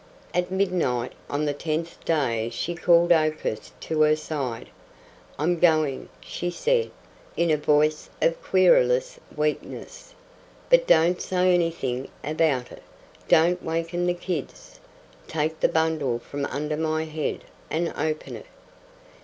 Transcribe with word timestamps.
At 0.33 0.49
midnight 0.49 1.13
on 1.29 1.45
the 1.45 1.53
tenth 1.53 2.03
day 2.05 2.49
she 2.51 2.73
called 2.73 3.11
Oakhurst 3.11 3.79
to 3.81 4.01
her 4.01 4.15
side. 4.15 4.71
"I'm 5.37 5.59
going," 5.59 6.09
she 6.19 6.49
said, 6.49 6.89
in 7.37 7.51
a 7.51 7.55
voice 7.57 8.09
of 8.19 8.41
querulous 8.41 9.19
weakness, 9.35 10.15
"but 10.71 10.87
don't 10.87 11.21
say 11.21 11.53
anything 11.53 12.07
about 12.23 12.71
it. 12.71 12.81
Don't 13.27 13.61
waken 13.61 14.07
the 14.07 14.15
kids. 14.15 14.79
Take 15.27 15.59
the 15.59 15.69
bundle 15.69 16.17
from 16.17 16.47
under 16.47 16.77
my 16.77 17.05
head 17.05 17.43
and 17.69 17.93
open 17.95 18.35
it." 18.35 18.47